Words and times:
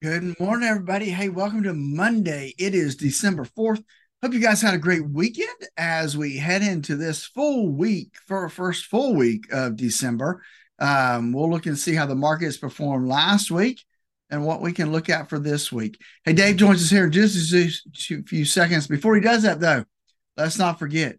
Good 0.00 0.38
morning, 0.38 0.68
everybody. 0.68 1.06
Hey, 1.06 1.28
welcome 1.28 1.64
to 1.64 1.74
Monday. 1.74 2.54
It 2.56 2.72
is 2.72 2.94
December 2.94 3.44
4th. 3.44 3.82
Hope 4.22 4.32
you 4.32 4.38
guys 4.38 4.62
had 4.62 4.74
a 4.74 4.78
great 4.78 5.04
weekend 5.04 5.48
as 5.76 6.16
we 6.16 6.36
head 6.36 6.62
into 6.62 6.94
this 6.94 7.26
full 7.26 7.68
week 7.68 8.14
for 8.28 8.36
our 8.36 8.48
first 8.48 8.84
full 8.84 9.16
week 9.16 9.52
of 9.52 9.74
December. 9.74 10.40
Um, 10.78 11.32
we'll 11.32 11.50
look 11.50 11.66
and 11.66 11.76
see 11.76 11.96
how 11.96 12.06
the 12.06 12.14
markets 12.14 12.58
performed 12.58 13.08
last 13.08 13.50
week 13.50 13.84
and 14.30 14.46
what 14.46 14.60
we 14.60 14.70
can 14.70 14.92
look 14.92 15.08
at 15.08 15.28
for 15.28 15.40
this 15.40 15.72
week. 15.72 16.00
Hey, 16.24 16.32
Dave 16.32 16.58
joins 16.58 16.80
us 16.80 16.90
here 16.90 17.06
in 17.06 17.10
just 17.10 17.52
a 17.52 18.22
few 18.22 18.44
seconds. 18.44 18.86
Before 18.86 19.16
he 19.16 19.20
does 19.20 19.42
that, 19.42 19.58
though, 19.58 19.84
let's 20.36 20.60
not 20.60 20.78
forget 20.78 21.16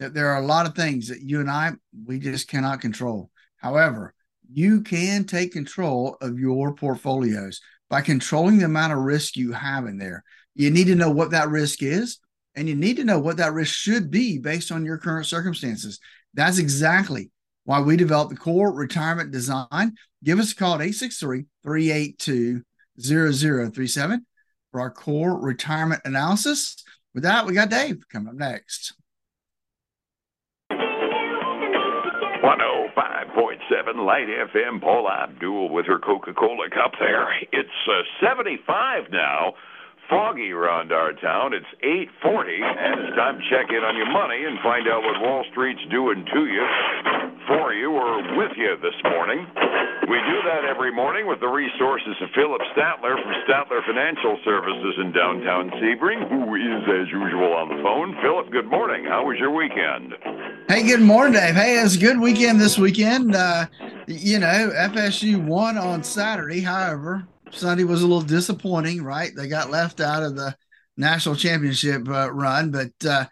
that 0.00 0.12
there 0.12 0.28
are 0.28 0.42
a 0.42 0.46
lot 0.46 0.66
of 0.66 0.74
things 0.74 1.08
that 1.08 1.22
you 1.22 1.40
and 1.40 1.50
I, 1.50 1.72
we 2.04 2.18
just 2.18 2.46
cannot 2.46 2.82
control. 2.82 3.30
However, 3.56 4.12
you 4.52 4.82
can 4.82 5.24
take 5.24 5.52
control 5.52 6.18
of 6.20 6.38
your 6.38 6.74
portfolios 6.74 7.62
by 7.90 8.00
controlling 8.00 8.58
the 8.58 8.64
amount 8.64 8.92
of 8.92 8.98
risk 8.98 9.36
you 9.36 9.52
have 9.52 9.86
in 9.86 9.98
there. 9.98 10.24
You 10.54 10.70
need 10.70 10.86
to 10.88 10.94
know 10.94 11.10
what 11.10 11.30
that 11.30 11.48
risk 11.48 11.82
is, 11.82 12.18
and 12.54 12.68
you 12.68 12.74
need 12.74 12.96
to 12.96 13.04
know 13.04 13.18
what 13.18 13.36
that 13.38 13.52
risk 13.52 13.74
should 13.74 14.10
be 14.10 14.38
based 14.38 14.72
on 14.72 14.84
your 14.84 14.98
current 14.98 15.26
circumstances. 15.26 16.00
That's 16.34 16.58
exactly 16.58 17.30
why 17.64 17.80
we 17.80 17.96
developed 17.96 18.30
the 18.30 18.36
core 18.36 18.72
retirement 18.72 19.30
design. 19.30 19.94
Give 20.24 20.38
us 20.38 20.52
a 20.52 20.56
call 20.56 20.74
at 20.74 20.80
863 20.80 21.44
382 21.62 22.62
0037 23.00 24.26
for 24.72 24.80
our 24.80 24.90
core 24.90 25.40
retirement 25.40 26.02
analysis. 26.04 26.82
With 27.14 27.22
that, 27.22 27.46
we 27.46 27.54
got 27.54 27.70
Dave 27.70 28.02
coming 28.10 28.28
up 28.28 28.34
next. 28.34 28.94
Oh. 32.60 32.77
105.7 32.98 34.04
Light 34.04 34.26
FM. 34.26 34.82
Paula 34.82 35.30
Abdul 35.30 35.70
with 35.70 35.86
her 35.86 36.00
Coca 36.00 36.34
Cola 36.34 36.66
cup 36.70 36.98
there. 36.98 37.30
It's 37.52 37.78
uh, 37.86 38.02
75 38.26 39.10
now. 39.12 39.54
Foggy 40.10 40.50
around 40.50 40.90
our 40.90 41.12
town. 41.12 41.52
It's 41.52 41.68
8:40, 42.24 42.58
and 42.58 42.96
it's 43.04 43.14
time 43.14 43.36
to 43.38 43.44
check 43.52 43.68
in 43.68 43.84
on 43.84 43.94
your 43.94 44.08
money 44.08 44.40
and 44.40 44.56
find 44.64 44.88
out 44.88 45.04
what 45.04 45.20
Wall 45.20 45.44
Street's 45.52 45.84
doing 45.92 46.24
to 46.24 46.40
you, 46.48 46.64
for 47.46 47.76
you, 47.76 47.92
or 47.92 48.16
with 48.34 48.56
you 48.56 48.72
this 48.80 48.96
morning. 49.04 49.44
We 50.08 50.16
do 50.16 50.38
that 50.48 50.64
every 50.64 50.90
morning 50.90 51.28
with 51.28 51.44
the 51.44 51.52
resources 51.52 52.16
of 52.24 52.32
Phillip 52.32 52.64
Statler 52.72 53.20
from 53.20 53.32
Statler 53.44 53.84
Financial 53.84 54.40
Services 54.48 54.94
in 54.96 55.12
downtown 55.12 55.68
Sebring, 55.76 56.24
who 56.24 56.56
is, 56.56 56.82
as 56.88 57.12
usual, 57.12 57.52
on 57.52 57.68
the 57.68 57.78
phone. 57.84 58.16
Phillip, 58.24 58.48
good 58.48 58.66
morning. 58.66 59.04
How 59.04 59.28
was 59.28 59.36
your 59.36 59.52
weekend? 59.52 60.16
Hey, 60.68 60.82
good 60.82 61.00
morning, 61.00 61.32
Dave. 61.32 61.54
Hey, 61.54 61.80
it's 61.80 61.96
a 61.96 61.98
good 61.98 62.20
weekend 62.20 62.60
this 62.60 62.76
weekend. 62.76 63.34
Uh, 63.34 63.68
you 64.06 64.38
know, 64.38 64.70
FSU 64.74 65.42
won 65.42 65.78
on 65.78 66.04
Saturday. 66.04 66.60
However, 66.60 67.26
Sunday 67.50 67.84
was 67.84 68.02
a 68.02 68.06
little 68.06 68.20
disappointing, 68.20 69.02
right? 69.02 69.30
They 69.34 69.48
got 69.48 69.70
left 69.70 69.98
out 70.02 70.22
of 70.22 70.36
the 70.36 70.54
national 70.98 71.36
championship 71.36 72.06
uh, 72.06 72.30
run, 72.30 72.70
but 72.70 72.92
uh, 73.06 73.24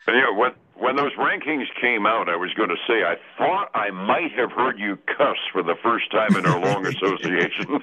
when 0.86 0.94
those 0.94 1.12
rankings 1.14 1.66
came 1.80 2.06
out, 2.06 2.28
I 2.28 2.36
was 2.36 2.54
going 2.54 2.68
to 2.68 2.78
say 2.86 3.02
I 3.02 3.16
thought 3.36 3.70
I 3.74 3.90
might 3.90 4.30
have 4.38 4.52
heard 4.52 4.78
you 4.78 4.96
cuss 5.18 5.36
for 5.52 5.64
the 5.64 5.74
first 5.82 6.12
time 6.12 6.36
in 6.36 6.46
our 6.46 6.60
long 6.60 6.86
association. 6.94 7.66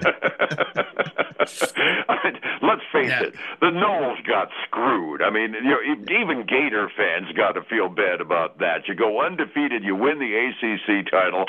Let's 2.64 2.80
face 2.90 3.12
yeah. 3.12 3.24
it, 3.24 3.34
the 3.60 3.68
Noles 3.68 4.26
got 4.26 4.48
screwed. 4.66 5.20
I 5.20 5.28
mean, 5.28 5.52
you 5.52 5.68
know, 5.68 5.82
even 5.84 6.46
Gator 6.46 6.90
fans 6.96 7.30
got 7.36 7.52
to 7.52 7.62
feel 7.68 7.90
bad 7.90 8.22
about 8.22 8.58
that. 8.60 8.88
You 8.88 8.94
go 8.94 9.20
undefeated, 9.20 9.84
you 9.84 9.94
win 9.94 10.18
the 10.18 10.32
ACC 10.32 11.04
title, 11.10 11.44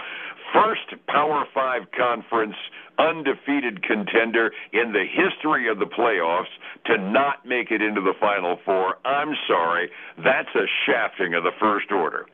first 0.51 0.93
Power 1.07 1.45
Five 1.53 1.83
conference 1.97 2.55
undefeated 2.99 3.83
contender 3.83 4.51
in 4.73 4.91
the 4.91 5.05
history 5.05 5.69
of 5.69 5.79
the 5.79 5.85
playoffs 5.85 6.51
to 6.85 6.97
not 6.97 7.45
make 7.45 7.71
it 7.71 7.81
into 7.81 8.01
the 8.01 8.13
Final 8.19 8.57
Four. 8.65 8.97
I'm 9.05 9.35
sorry, 9.47 9.89
that's 10.23 10.53
a 10.55 10.65
shafting 10.85 11.33
of 11.33 11.43
the 11.43 11.51
first 11.59 11.91
order. 11.91 12.25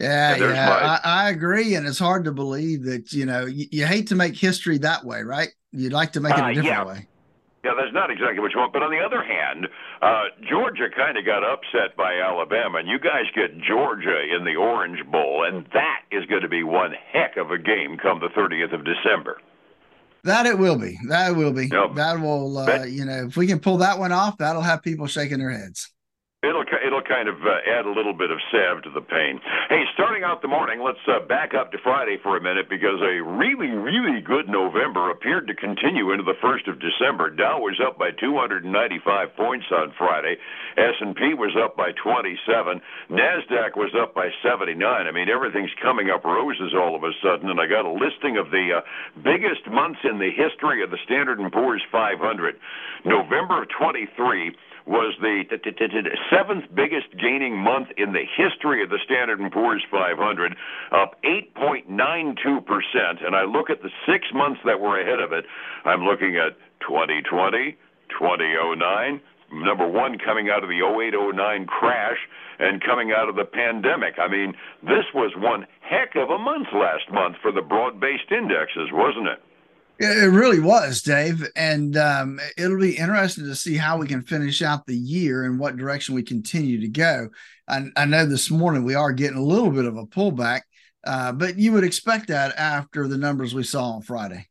Yeah, 0.00 0.36
yeah, 0.36 0.46
my... 0.46 0.52
I, 0.52 1.00
I, 1.04 1.30
agree, 1.30 1.74
and 1.74 1.86
it's 1.86 1.98
hard 1.98 2.24
to 2.24 2.32
believe 2.32 2.84
that 2.84 3.12
you 3.12 3.26
know 3.26 3.44
you, 3.44 3.66
you, 3.70 3.86
hate 3.86 4.06
to 4.08 4.14
make 4.14 4.34
history 4.34 4.78
that 4.78 5.04
way, 5.04 5.22
right? 5.22 5.50
You'd 5.72 5.92
like 5.92 6.12
to 6.12 6.20
make 6.20 6.32
it 6.32 6.40
a 6.40 6.44
uh, 6.44 6.48
different 6.48 6.66
yeah. 6.66 6.84
way. 6.84 7.06
Yeah, 7.62 7.72
that's 7.76 7.92
not 7.92 8.10
exactly 8.10 8.40
what 8.40 8.52
you 8.52 8.58
want. 8.58 8.72
But 8.72 8.82
on 8.82 8.90
the 8.90 9.04
other 9.04 9.22
hand, 9.22 9.68
uh, 10.00 10.32
Georgia 10.48 10.88
kind 10.88 11.18
of 11.18 11.26
got 11.26 11.44
upset 11.44 11.94
by 11.94 12.18
Alabama, 12.18 12.78
and 12.78 12.88
you 12.88 12.98
guys 12.98 13.28
get 13.34 13.60
Georgia 13.60 14.24
in 14.34 14.44
the 14.44 14.56
Orange 14.56 15.04
Bowl, 15.12 15.44
and 15.44 15.66
that 15.74 16.00
is 16.10 16.24
going 16.24 16.40
to 16.40 16.48
be 16.48 16.62
one 16.62 16.94
heck 17.12 17.36
of 17.36 17.50
a 17.50 17.58
game 17.58 17.98
come 18.00 18.20
the 18.20 18.32
30th 18.32 18.72
of 18.72 18.86
December. 18.86 19.36
That 20.24 20.46
it 20.46 20.58
will 20.58 20.76
be. 20.76 20.98
That 21.08 21.32
it 21.32 21.36
will 21.36 21.52
be. 21.52 21.68
Yep. 21.68 21.94
That 21.94 22.20
will, 22.20 22.58
uh, 22.58 22.84
you 22.84 23.04
know, 23.04 23.26
if 23.26 23.36
we 23.36 23.46
can 23.46 23.58
pull 23.60 23.78
that 23.78 23.98
one 23.98 24.12
off, 24.12 24.38
that'll 24.38 24.62
have 24.62 24.82
people 24.82 25.06
shaking 25.06 25.38
their 25.38 25.50
heads. 25.50 25.92
It'll 26.42 26.64
kind 27.06 27.28
of 27.28 27.36
uh, 27.42 27.62
add 27.66 27.86
a 27.86 27.92
little 27.92 28.12
bit 28.12 28.30
of 28.30 28.38
salve 28.50 28.82
to 28.84 28.90
the 28.90 29.00
pain. 29.00 29.40
Hey, 29.68 29.84
starting 29.94 30.24
out 30.24 30.42
the 30.42 30.48
morning, 30.48 30.80
let's 30.82 31.02
uh, 31.08 31.24
back 31.26 31.54
up 31.54 31.72
to 31.72 31.78
Friday 31.82 32.18
for 32.22 32.36
a 32.36 32.42
minute 32.42 32.68
because 32.68 33.00
a 33.00 33.22
really 33.22 33.70
really 33.70 34.20
good 34.20 34.48
November 34.48 35.10
appeared 35.10 35.46
to 35.48 35.54
continue 35.54 36.12
into 36.12 36.24
the 36.24 36.38
first 36.40 36.68
of 36.68 36.80
December. 36.80 37.30
Dow 37.30 37.60
was 37.60 37.80
up 37.80 37.98
by 37.98 38.10
295 38.12 39.36
points 39.36 39.66
on 39.72 39.92
Friday. 39.96 40.36
S&P 40.76 41.34
was 41.34 41.56
up 41.56 41.76
by 41.76 41.92
27. 42.02 42.80
Nasdaq 43.10 43.76
was 43.76 43.92
up 44.00 44.14
by 44.14 44.28
79. 44.42 44.80
I 44.82 45.10
mean, 45.10 45.28
everything's 45.28 45.74
coming 45.82 46.10
up 46.10 46.24
roses 46.24 46.72
all 46.74 46.94
of 46.94 47.04
a 47.04 47.12
sudden. 47.22 47.50
And 47.50 47.60
I 47.60 47.66
got 47.66 47.84
a 47.84 47.92
listing 47.92 48.36
of 48.36 48.50
the 48.50 48.78
uh, 48.78 49.20
biggest 49.22 49.66
months 49.70 50.00
in 50.04 50.18
the 50.18 50.30
history 50.30 50.82
of 50.82 50.90
the 50.90 50.98
Standard 51.04 51.38
and 51.38 51.52
Poor's 51.52 51.82
500. 51.90 52.56
November 53.04 53.62
of 53.62 53.68
23 53.78 54.52
was 54.86 55.14
the 55.20 55.44
seventh 56.30 56.64
biggest 56.74 57.06
gaining 57.20 57.56
month 57.56 57.88
in 57.96 58.12
the 58.12 58.24
history 58.36 58.82
of 58.82 58.90
the 58.90 58.98
Standard 59.04 59.40
& 59.52 59.52
Poor's 59.52 59.84
500, 59.90 60.56
up 60.92 61.16
8.92%. 61.22 63.24
And 63.24 63.36
I 63.36 63.44
look 63.44 63.70
at 63.70 63.82
the 63.82 63.90
six 64.06 64.26
months 64.32 64.60
that 64.64 64.80
were 64.80 65.00
ahead 65.00 65.20
of 65.20 65.32
it. 65.32 65.44
I'm 65.84 66.04
looking 66.04 66.36
at 66.36 66.56
2020, 66.86 67.76
2009, 68.08 69.20
number 69.52 69.86
one 69.86 70.18
coming 70.18 70.50
out 70.50 70.62
of 70.62 70.68
the 70.68 70.82
0809 70.82 71.66
crash 71.66 72.18
and 72.58 72.82
coming 72.82 73.12
out 73.12 73.28
of 73.28 73.36
the 73.36 73.44
pandemic. 73.44 74.18
I 74.18 74.28
mean, 74.28 74.54
this 74.82 75.06
was 75.14 75.32
one 75.36 75.66
heck 75.80 76.16
of 76.16 76.30
a 76.30 76.38
month 76.38 76.68
last 76.72 77.10
month 77.10 77.36
for 77.42 77.52
the 77.52 77.62
broad 77.62 78.00
based 78.00 78.30
indexes, 78.30 78.90
wasn't 78.92 79.28
it? 79.28 79.42
It 80.02 80.32
really 80.32 80.60
was, 80.60 81.02
Dave. 81.02 81.46
And 81.54 81.94
um, 81.98 82.40
it'll 82.56 82.80
be 82.80 82.96
interesting 82.96 83.44
to 83.44 83.54
see 83.54 83.76
how 83.76 83.98
we 83.98 84.06
can 84.06 84.22
finish 84.22 84.62
out 84.62 84.86
the 84.86 84.96
year 84.96 85.44
and 85.44 85.58
what 85.58 85.76
direction 85.76 86.14
we 86.14 86.22
continue 86.22 86.80
to 86.80 86.88
go. 86.88 87.28
I, 87.68 87.82
I 87.94 88.06
know 88.06 88.24
this 88.24 88.50
morning 88.50 88.82
we 88.82 88.94
are 88.94 89.12
getting 89.12 89.36
a 89.36 89.42
little 89.42 89.70
bit 89.70 89.84
of 89.84 89.98
a 89.98 90.06
pullback, 90.06 90.62
uh, 91.06 91.32
but 91.32 91.58
you 91.58 91.72
would 91.72 91.84
expect 91.84 92.28
that 92.28 92.56
after 92.56 93.08
the 93.08 93.18
numbers 93.18 93.54
we 93.54 93.62
saw 93.62 93.90
on 93.90 94.00
Friday. 94.00 94.48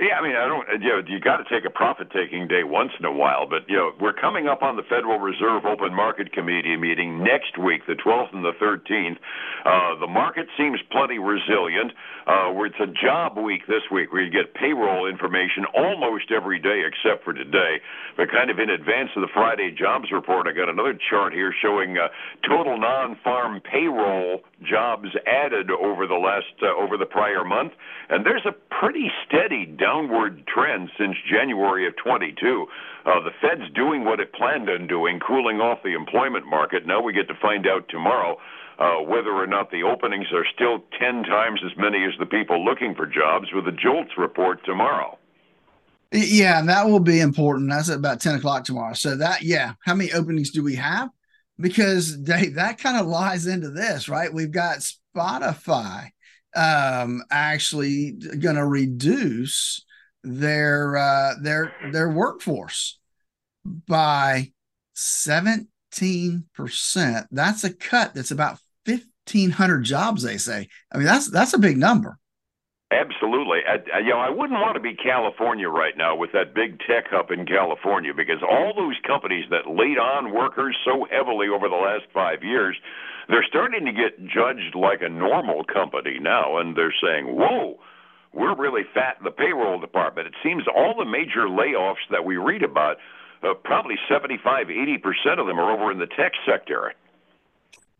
Yeah, 0.00 0.18
I 0.18 0.26
mean, 0.26 0.34
I 0.34 0.50
don't. 0.50 0.66
You 0.82 0.90
know, 0.90 1.02
you 1.06 1.20
got 1.20 1.38
to 1.38 1.46
take 1.46 1.62
a 1.64 1.70
profit-taking 1.70 2.48
day 2.48 2.64
once 2.66 2.90
in 2.98 3.04
a 3.04 3.12
while, 3.14 3.46
but 3.46 3.62
you 3.70 3.76
know, 3.76 3.92
we're 4.00 4.12
coming 4.12 4.48
up 4.48 4.60
on 4.60 4.74
the 4.74 4.82
Federal 4.90 5.20
Reserve 5.20 5.62
Open 5.64 5.94
Market 5.94 6.32
Committee 6.32 6.76
meeting 6.76 7.22
next 7.22 7.54
week, 7.62 7.86
the 7.86 7.94
12th 7.94 8.34
and 8.34 8.44
the 8.44 8.58
13th. 8.58 9.22
Uh, 9.64 9.94
the 10.00 10.08
market 10.10 10.48
seems 10.58 10.80
plenty 10.90 11.20
resilient. 11.20 11.92
Uh, 12.26 12.50
it's 12.66 12.80
a 12.82 12.90
job 13.06 13.38
week 13.38 13.68
this 13.68 13.86
week 13.92 14.12
where 14.12 14.22
you 14.22 14.32
get 14.32 14.52
payroll 14.54 15.06
information 15.06 15.62
almost 15.76 16.32
every 16.34 16.58
day 16.58 16.82
except 16.82 17.22
for 17.22 17.32
today. 17.32 17.78
But 18.16 18.32
kind 18.32 18.50
of 18.50 18.58
in 18.58 18.70
advance 18.70 19.10
of 19.14 19.22
the 19.22 19.30
Friday 19.32 19.70
jobs 19.70 20.10
report, 20.10 20.48
I 20.48 20.52
got 20.52 20.68
another 20.68 20.98
chart 21.10 21.32
here 21.32 21.54
showing 21.62 21.98
uh, 21.98 22.08
total 22.48 22.80
non-farm 22.80 23.60
payroll 23.60 24.40
jobs 24.68 25.06
added 25.26 25.70
over 25.70 26.08
the 26.08 26.18
last 26.18 26.50
uh, 26.62 26.74
over 26.74 26.96
the 26.96 27.06
prior 27.06 27.44
month, 27.44 27.72
and 28.08 28.24
there's 28.26 28.46
a 28.46 28.56
pretty 28.80 29.06
steady 29.28 29.66
downward 29.84 30.46
trend 30.46 30.88
since 30.98 31.14
January 31.30 31.86
of 31.86 31.94
22. 31.96 32.66
Uh, 33.04 33.20
the 33.20 33.30
Fed's 33.42 33.70
doing 33.74 34.04
what 34.04 34.18
it 34.18 34.32
planned 34.32 34.70
on 34.70 34.86
doing, 34.86 35.20
cooling 35.20 35.60
off 35.60 35.82
the 35.84 35.92
employment 35.92 36.46
market. 36.46 36.86
Now 36.86 37.02
we 37.02 37.12
get 37.12 37.28
to 37.28 37.34
find 37.42 37.66
out 37.66 37.86
tomorrow 37.90 38.38
uh, 38.78 39.02
whether 39.02 39.30
or 39.30 39.46
not 39.46 39.70
the 39.70 39.82
openings 39.82 40.26
are 40.32 40.46
still 40.54 40.82
10 40.98 41.24
times 41.24 41.60
as 41.64 41.76
many 41.76 42.02
as 42.04 42.12
the 42.18 42.24
people 42.24 42.64
looking 42.64 42.94
for 42.94 43.06
jobs 43.06 43.48
with 43.52 43.66
the 43.66 43.72
JOLTS 43.72 44.16
report 44.16 44.64
tomorrow. 44.64 45.18
Yeah, 46.12 46.62
that 46.62 46.86
will 46.86 47.00
be 47.00 47.20
important. 47.20 47.68
That's 47.68 47.90
at 47.90 47.98
about 47.98 48.20
10 48.20 48.36
o'clock 48.36 48.64
tomorrow. 48.64 48.94
So 48.94 49.16
that, 49.16 49.42
yeah, 49.42 49.74
how 49.84 49.94
many 49.94 50.12
openings 50.12 50.50
do 50.50 50.62
we 50.62 50.76
have? 50.76 51.10
Because 51.60 52.16
Dave, 52.16 52.54
that 52.54 52.78
kind 52.78 52.96
of 52.96 53.06
lies 53.06 53.46
into 53.46 53.70
this, 53.70 54.08
right? 54.08 54.32
We've 54.32 54.50
got 54.50 54.78
Spotify 54.78 56.10
um, 56.56 57.22
actually 57.30 58.12
going 58.12 58.56
to 58.56 58.66
reduce 58.66 59.84
their 60.22 60.96
uh, 60.96 61.34
their 61.40 61.72
their 61.92 62.10
workforce 62.10 62.98
by 63.64 64.52
17%. 64.96 65.66
That's 67.30 67.64
a 67.64 67.74
cut 67.74 68.14
that's 68.14 68.30
about 68.30 68.58
1500 68.84 69.82
jobs 69.82 70.22
they 70.22 70.38
say. 70.38 70.68
I 70.92 70.98
mean 70.98 71.06
that's 71.06 71.30
that's 71.30 71.54
a 71.54 71.58
big 71.58 71.78
number. 71.78 72.18
Absolutely. 72.94 73.58
I, 73.66 73.98
you 73.98 74.10
know, 74.10 74.20
I 74.20 74.30
wouldn't 74.30 74.60
want 74.60 74.76
to 74.76 74.80
be 74.80 74.94
California 74.94 75.68
right 75.68 75.96
now 75.96 76.14
with 76.14 76.30
that 76.32 76.54
big 76.54 76.78
tech 76.86 77.10
hub 77.10 77.30
in 77.32 77.44
California 77.44 78.14
because 78.14 78.38
all 78.42 78.72
those 78.76 78.94
companies 79.04 79.46
that 79.50 79.66
laid 79.66 79.98
on 79.98 80.32
workers 80.32 80.76
so 80.84 81.04
heavily 81.10 81.48
over 81.48 81.68
the 81.68 81.74
last 81.74 82.04
five 82.14 82.44
years, 82.44 82.76
they're 83.28 83.46
starting 83.48 83.84
to 83.86 83.92
get 83.92 84.22
judged 84.30 84.76
like 84.76 85.02
a 85.02 85.08
normal 85.08 85.64
company 85.64 86.18
now, 86.20 86.58
and 86.58 86.76
they're 86.76 86.94
saying, 87.02 87.26
"Whoa." 87.34 87.78
We're 88.32 88.56
really 88.56 88.82
fat 88.82 89.18
in 89.18 89.24
the 89.24 89.30
payroll 89.30 89.78
department. 89.78 90.26
It 90.26 90.34
seems 90.42 90.64
all 90.66 90.96
the 90.98 91.04
major 91.04 91.46
layoffs 91.46 92.02
that 92.10 92.24
we 92.24 92.36
read 92.36 92.64
about, 92.64 92.96
uh, 93.44 93.54
probably 93.54 93.96
75, 94.08 94.70
80% 94.70 95.38
of 95.38 95.46
them 95.46 95.60
are 95.60 95.70
over 95.70 95.92
in 95.92 96.00
the 96.00 96.08
tech 96.08 96.32
sector. 96.44 96.94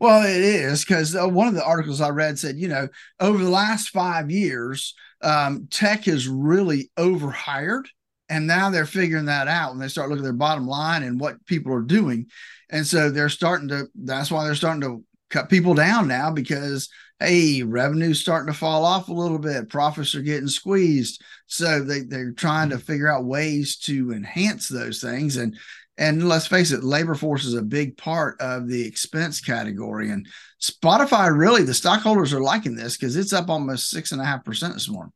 Well, 0.05 0.21
it 0.23 0.39
is 0.39 0.85
because 0.85 1.15
uh, 1.15 1.27
one 1.27 1.47
of 1.47 1.55
the 1.55 1.65
articles 1.65 1.99
I 1.99 2.09
read 2.09 2.37
said, 2.37 2.57
you 2.57 2.67
know, 2.67 2.87
over 3.19 3.43
the 3.43 3.49
last 3.49 3.89
five 3.89 4.29
years, 4.29 4.93
um, 5.23 5.67
tech 5.71 6.03
has 6.03 6.27
really 6.27 6.91
overhired. 6.95 7.89
And 8.29 8.45
now 8.45 8.69
they're 8.69 8.85
figuring 8.85 9.25
that 9.25 9.47
out 9.47 9.71
when 9.71 9.79
they 9.79 9.87
start 9.87 10.09
looking 10.09 10.23
at 10.23 10.27
their 10.27 10.33
bottom 10.33 10.67
line 10.67 11.01
and 11.01 11.19
what 11.19 11.43
people 11.47 11.73
are 11.73 11.81
doing. 11.81 12.27
And 12.69 12.85
so 12.85 13.09
they're 13.09 13.29
starting 13.29 13.67
to, 13.69 13.87
that's 13.95 14.29
why 14.29 14.45
they're 14.45 14.53
starting 14.53 14.81
to 14.81 15.03
cut 15.31 15.49
people 15.49 15.73
down 15.73 16.07
now 16.07 16.29
because, 16.29 16.87
hey, 17.19 17.63
revenue's 17.63 18.19
starting 18.21 18.53
to 18.53 18.59
fall 18.59 18.85
off 18.85 19.09
a 19.09 19.11
little 19.13 19.39
bit. 19.39 19.69
Profits 19.69 20.13
are 20.13 20.21
getting 20.21 20.47
squeezed. 20.47 21.19
So 21.47 21.81
they, 21.81 22.01
they're 22.01 22.31
trying 22.31 22.69
to 22.69 22.77
figure 22.77 23.11
out 23.11 23.25
ways 23.25 23.75
to 23.85 24.11
enhance 24.11 24.67
those 24.67 25.01
things. 25.01 25.37
And 25.37 25.57
and 25.97 26.27
let's 26.27 26.47
face 26.47 26.71
it, 26.71 26.83
labor 26.83 27.15
force 27.15 27.45
is 27.45 27.53
a 27.53 27.61
big 27.61 27.97
part 27.97 28.39
of 28.41 28.67
the 28.67 28.85
expense 28.85 29.39
category. 29.39 30.09
And 30.11 30.27
Spotify, 30.61 31.35
really, 31.35 31.63
the 31.63 31.73
stockholders 31.73 32.33
are 32.33 32.41
liking 32.41 32.75
this 32.75 32.97
because 32.97 33.15
it's 33.15 33.33
up 33.33 33.49
almost 33.49 33.89
six 33.89 34.11
and 34.11 34.21
a 34.21 34.25
half 34.25 34.43
percent 34.43 34.73
this 34.73 34.89
morning. 34.89 35.13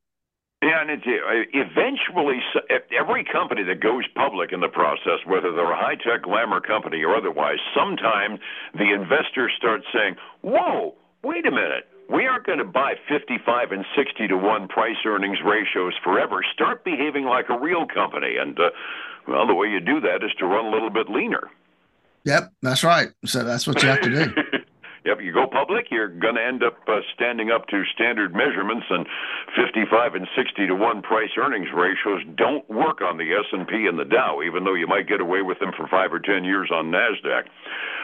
Yeah, 0.61 0.81
and 0.81 0.89
it's 0.89 1.07
uh, 1.07 1.47
eventually 1.53 2.39
every 2.91 3.23
company 3.23 3.63
that 3.63 3.79
goes 3.79 4.03
public 4.15 4.51
in 4.51 4.59
the 4.59 4.67
process, 4.67 5.19
whether 5.25 5.53
they're 5.53 5.71
a 5.71 5.75
high 5.77 5.95
tech 5.95 6.23
glamour 6.23 6.59
company 6.59 7.01
or 7.01 7.15
otherwise, 7.15 7.59
sometimes 7.73 8.39
the 8.73 8.91
investors 8.93 9.53
start 9.57 9.81
saying, 9.93 10.15
"Whoa, 10.41 10.95
wait 11.23 11.45
a 11.45 11.51
minute." 11.51 11.88
We 12.09 12.25
aren't 12.25 12.45
going 12.45 12.59
to 12.59 12.65
buy 12.65 12.95
55 13.07 13.71
and 13.71 13.85
60 13.95 14.27
to 14.27 14.37
1 14.37 14.67
price 14.67 14.97
earnings 15.05 15.37
ratios 15.45 15.93
forever. 16.03 16.41
Start 16.53 16.83
behaving 16.83 17.25
like 17.25 17.49
a 17.49 17.59
real 17.59 17.85
company. 17.85 18.37
And 18.39 18.59
uh, 18.59 18.69
well, 19.27 19.45
the 19.45 19.55
way 19.55 19.67
you 19.67 19.79
do 19.79 19.99
that 20.01 20.23
is 20.23 20.31
to 20.39 20.45
run 20.45 20.65
a 20.65 20.71
little 20.71 20.89
bit 20.89 21.09
leaner. 21.09 21.49
Yep, 22.25 22.51
that's 22.61 22.83
right. 22.83 23.09
So 23.25 23.43
that's 23.43 23.67
what 23.67 23.81
you 23.81 23.89
have 23.89 24.01
to 24.01 24.25
do. 24.25 24.33
Yep, 25.05 25.21
you 25.21 25.31
go 25.31 25.47
public, 25.47 25.87
you're 25.91 26.09
going 26.09 26.35
to 26.35 26.43
end 26.43 26.61
up 26.61 26.77
uh, 26.87 26.99
standing 27.15 27.51
up 27.51 27.67
to 27.69 27.83
standard 27.95 28.35
measurements, 28.35 28.85
and 28.89 29.07
55 29.55 30.15
and 30.15 30.27
60 30.35 30.67
to 30.67 30.75
one 30.75 31.01
price 31.01 31.31
earnings 31.37 31.69
ratios 31.73 32.21
don't 32.35 32.67
work 32.69 33.01
on 33.01 33.17
the 33.17 33.31
S&P 33.31 33.87
and 33.87 33.97
the 33.97 34.03
Dow, 34.03 34.41
even 34.45 34.65
though 34.65 34.73
you 34.73 34.87
might 34.87 35.07
get 35.07 35.21
away 35.21 35.41
with 35.41 35.59
them 35.59 35.71
for 35.75 35.87
five 35.87 36.11
or 36.11 36.19
ten 36.19 36.43
years 36.43 36.69
on 36.71 36.91
Nasdaq. 36.91 37.47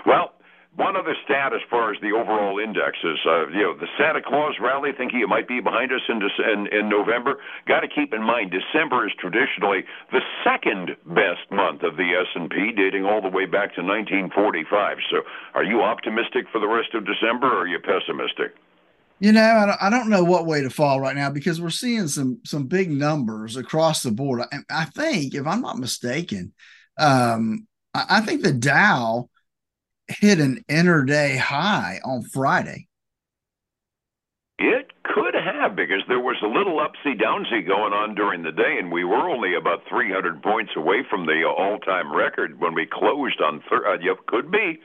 Well, 0.06 0.35
one 0.76 0.98
other 0.98 1.16
stat 1.24 1.54
as 1.54 1.62
far 1.70 1.92
as 1.92 1.98
the 2.02 2.12
overall 2.12 2.60
index 2.60 3.00
is, 3.04 3.20
uh, 3.26 3.48
you 3.48 3.64
know, 3.64 3.76
the 3.78 3.88
Santa 3.98 4.22
Claus 4.22 4.56
rally, 4.60 4.92
thinking 4.92 5.22
it 5.22 5.30
might 5.30 5.48
be 5.48 5.62
behind 5.62 5.92
us 5.92 6.02
in, 6.10 6.20
in, 6.20 6.68
in 6.68 6.90
November. 6.90 7.40
Got 7.66 7.82
to 7.82 7.88
keep 7.88 8.14
in 8.14 8.22
mind, 8.22 8.52
December 8.52 9.08
is 9.08 9.14
traditionally 9.18 9.86
the 10.12 10.20
second 10.44 10.98
best 11.08 11.48
month 11.50 11.84
of 11.84 11.96
the 11.96 12.12
S&P, 12.12 12.74
dating 12.76 13.06
all 13.06 13.22
the 13.22 13.30
way 13.30 13.46
back 13.46 13.74
to 13.76 13.82
1945. 13.82 14.98
So, 15.10 15.24
are 15.54 15.64
you 15.64 15.82
optimistic 15.82 16.46
for 16.52 16.60
the 16.60 16.68
rest 16.68 16.94
of 16.94 17.06
December, 17.06 17.48
or 17.48 17.64
are 17.64 17.68
you 17.68 17.80
pessimistic? 17.80 18.56
You 19.20 19.32
know, 19.32 19.76
I 19.80 19.90
don't 19.90 20.10
know 20.10 20.26
what 20.26 20.46
way 20.46 20.62
to 20.62 20.70
fall 20.70 21.00
right 21.00 21.16
now 21.16 21.30
because 21.30 21.62
we're 21.62 21.70
seeing 21.70 22.10
some 22.10 22.42
some 22.44 22.68
big 22.68 22.92
numbers 22.92 23.56
across 23.56 24.04
the 24.04 24.12
board. 24.12 24.42
I, 24.42 24.58
I 24.70 24.86
think, 24.86 25.34
if 25.34 25.48
I'm 25.48 25.62
not 25.62 25.80
mistaken, 25.80 26.52
um, 27.00 27.66
I, 27.94 28.06
I 28.10 28.22
think 28.22 28.44
the 28.44 28.52
Dow 28.52 29.30
hit 30.08 30.40
an 30.40 30.64
interday 30.68 31.38
high 31.38 32.00
on 32.04 32.24
Friday. 32.24 32.88
It 34.58 34.92
could 35.04 35.34
have 35.34 35.76
because 35.76 36.04
there 36.08 36.20
was 36.20 36.38
a 36.42 36.48
little 36.48 36.80
upsy 36.80 37.20
downsy 37.20 37.68
going 37.68 37.92
on 37.92 38.16
during 38.16 38.44
the 38.44 38.52
day, 38.52 38.78
and 38.80 38.92
we 38.92 39.04
were 39.04 39.30
only 39.30 39.54
about 39.56 39.84
300 39.90 40.42
points 40.42 40.72
away 40.78 41.04
from 41.10 41.26
the 41.26 41.44
all-time 41.44 42.16
record 42.16 42.60
when 42.60 42.74
we 42.74 42.86
closed 42.86 43.42
on. 43.42 43.62
Thir- 43.70 43.88
uh, 43.88 43.98
yep, 44.00 44.26
could 44.28 44.50
be. 44.52 44.80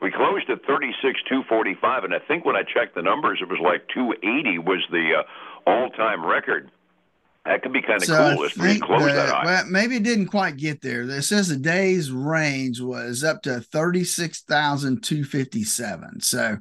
We 0.00 0.12
closed 0.12 0.48
at 0.50 0.64
36 0.64 1.20
245, 1.28 2.04
and 2.04 2.14
I 2.14 2.18
think 2.20 2.44
when 2.44 2.54
I 2.54 2.62
checked 2.62 2.94
the 2.94 3.02
numbers, 3.02 3.40
it 3.42 3.48
was 3.48 3.58
like 3.62 3.88
280 3.94 4.58
was 4.58 4.84
the 4.90 5.24
uh, 5.24 5.70
all-time 5.70 6.24
record. 6.24 6.70
That 7.48 7.62
could 7.62 7.72
be 7.72 7.80
kind 7.80 8.02
of 8.02 8.04
so 8.04 8.34
cool. 8.34 8.44
If 8.44 8.58
close 8.82 9.06
that, 9.06 9.14
that 9.14 9.44
Well, 9.46 9.64
maybe 9.70 9.96
it 9.96 10.02
didn't 10.02 10.26
quite 10.26 10.58
get 10.58 10.82
there. 10.82 11.08
It 11.08 11.22
says 11.22 11.48
the 11.48 11.56
day's 11.56 12.12
range 12.12 12.78
was 12.78 13.24
up 13.24 13.40
to 13.44 13.62
36,257. 13.62 16.20
So 16.20 16.58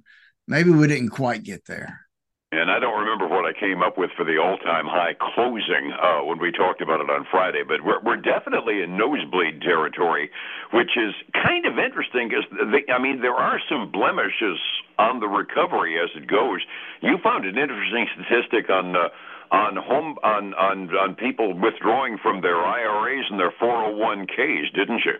maybe 0.48 0.70
we 0.70 0.88
didn't 0.88 1.10
quite 1.10 1.44
get 1.44 1.66
there. 1.66 2.07
And 2.54 2.72
I 2.72 2.80
don't 2.80 2.98
remember 2.98 3.28
what 3.28 3.44
I 3.44 3.52
came 3.52 3.84
up 3.84 3.98
with 3.98 4.10
for 4.16 4.24
the 4.24 4.40
all-time 4.40 4.88
high 4.88 5.12
closing 5.20 5.92
uh, 5.92 6.24
when 6.24 6.40
we 6.40 6.54
talked 6.54 6.80
about 6.80 7.02
it 7.02 7.10
on 7.10 7.28
Friday, 7.30 7.60
but 7.68 7.84
we're 7.84 8.00
we're 8.00 8.24
definitely 8.24 8.82
in 8.82 8.96
nosebleed 8.96 9.62
territory, 9.62 10.32
which 10.72 10.96
is 10.96 11.12
kind 11.34 11.66
of 11.66 11.78
interesting 11.78 12.32
because 12.32 12.48
I 12.88 13.04
mean 13.04 13.20
there 13.20 13.36
are 13.36 13.60
some 13.68 13.92
blemishes 13.92 14.56
on 14.98 15.20
the 15.20 15.28
recovery 15.28 16.00
as 16.00 16.08
it 16.16 16.26
goes. 16.28 16.64
You 17.02 17.18
found 17.22 17.44
an 17.44 17.58
interesting 17.58 18.08
statistic 18.16 18.70
on. 18.70 18.96
Uh, 18.96 19.10
on 19.50 19.78
home 19.78 20.18
on 20.24 20.54
on 20.56 20.90
on 20.92 21.16
people 21.16 21.54
withdrawing 21.58 22.18
from 22.22 22.42
their 22.42 22.58
IRAs 22.58 23.28
and 23.30 23.40
their 23.40 23.52
401ks, 23.52 24.76
didn't 24.76 25.04
you? 25.06 25.16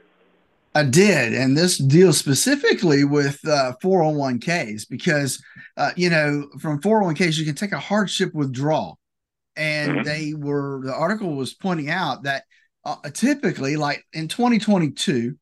I 0.78 0.84
did, 0.84 1.34
and 1.34 1.58
this 1.58 1.80
deals 1.80 2.20
specifically 2.20 3.04
with 3.04 3.40
uh, 3.48 3.74
401ks 3.84 4.88
because 4.88 5.44
uh, 5.76 5.90
you 5.96 6.12
know 6.12 6.48
from 6.60 6.80
401ks 6.80 7.38
you 7.38 7.46
can 7.46 7.56
take 7.56 7.72
a 7.72 7.80
hardship 7.80 8.32
withdrawal, 8.36 9.00
and 9.56 9.92
mm-hmm. 9.92 10.04
they 10.04 10.34
were 10.36 10.82
the 10.84 10.94
article 10.94 11.36
was 11.36 11.56
pointing 11.56 11.90
out 11.90 12.24
that 12.24 12.44
uh, 12.86 12.98
typically, 13.12 13.76
like 13.76 14.06
in 14.14 14.28
2022, 14.28 15.36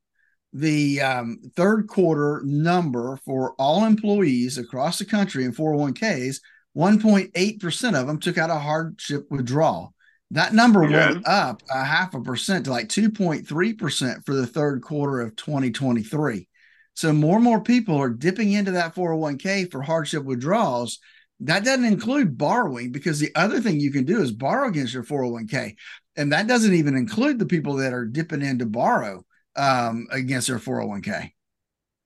the 0.53 1.01
um, 1.01 1.39
third 1.57 1.89
quarter 1.89 2.41
number 2.45 3.19
for 3.25 3.55
all 3.59 3.83
employees 3.83 4.57
across 4.57 4.99
the 4.99 5.05
country 5.05 5.43
in 5.43 5.51
401ks 5.51 6.37
1.8% 6.77 7.99
of 7.99 8.07
them 8.07 8.19
took 8.19 8.37
out 8.37 8.49
a 8.49 8.55
hardship 8.55 9.25
withdrawal. 9.29 9.93
That 10.35 10.53
number 10.53 10.83
yeah. 10.83 11.13
went 11.13 11.25
up 11.25 11.63
a 11.73 11.81
half 11.81 12.13
a 12.13 12.19
percent 12.19 12.65
to 12.65 12.71
like 12.71 12.89
2.3% 12.89 14.25
for 14.25 14.35
the 14.35 14.45
third 14.45 14.81
quarter 14.81 15.21
of 15.21 15.37
2023. 15.37 16.49
So 16.93 17.13
more 17.13 17.35
and 17.35 17.43
more 17.43 17.61
people 17.61 17.97
are 17.97 18.09
dipping 18.09 18.51
into 18.51 18.71
that 18.71 18.93
401k 18.93 19.71
for 19.71 19.81
hardship 19.81 20.25
withdrawals. 20.25 20.99
That 21.39 21.63
doesn't 21.63 21.85
include 21.85 22.37
borrowing 22.37 22.91
because 22.91 23.17
the 23.17 23.31
other 23.33 23.61
thing 23.61 23.79
you 23.79 23.93
can 23.93 24.03
do 24.03 24.21
is 24.21 24.33
borrow 24.33 24.67
against 24.67 24.93
your 24.93 25.03
401k. 25.03 25.75
And 26.17 26.33
that 26.33 26.47
doesn't 26.47 26.73
even 26.73 26.97
include 26.97 27.39
the 27.39 27.45
people 27.45 27.75
that 27.77 27.93
are 27.93 28.05
dipping 28.05 28.41
in 28.41 28.59
to 28.59 28.65
borrow 28.65 29.25
um, 29.55 30.07
against 30.11 30.49
their 30.49 30.59
401k. 30.59 31.31